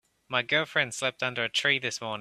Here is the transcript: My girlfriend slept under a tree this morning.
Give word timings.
My 0.27 0.41
girlfriend 0.41 0.95
slept 0.95 1.21
under 1.21 1.43
a 1.43 1.47
tree 1.49 1.77
this 1.77 2.01
morning. 2.01 2.09